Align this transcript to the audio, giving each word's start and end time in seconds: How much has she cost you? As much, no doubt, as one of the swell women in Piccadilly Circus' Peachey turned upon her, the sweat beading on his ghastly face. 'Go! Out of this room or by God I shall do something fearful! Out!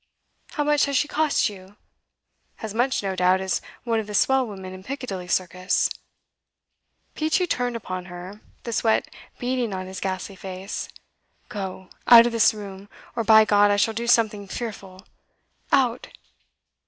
How 0.53 0.63
much 0.63 0.85
has 0.85 0.97
she 0.97 1.07
cost 1.07 1.47
you? 1.47 1.75
As 2.63 2.73
much, 2.73 3.03
no 3.03 3.15
doubt, 3.15 3.39
as 3.39 3.61
one 3.83 3.99
of 3.99 4.07
the 4.07 4.15
swell 4.15 4.47
women 4.47 4.73
in 4.73 4.81
Piccadilly 4.81 5.27
Circus' 5.27 5.91
Peachey 7.15 7.45
turned 7.45 7.75
upon 7.75 8.05
her, 8.05 8.41
the 8.63 8.73
sweat 8.73 9.13
beading 9.37 9.75
on 9.75 9.85
his 9.85 9.99
ghastly 9.99 10.35
face. 10.35 10.89
'Go! 11.49 11.89
Out 12.07 12.25
of 12.25 12.31
this 12.31 12.51
room 12.51 12.89
or 13.15 13.23
by 13.23 13.45
God 13.45 13.69
I 13.69 13.75
shall 13.77 13.93
do 13.93 14.07
something 14.07 14.47
fearful! 14.47 15.05
Out! 15.71 16.07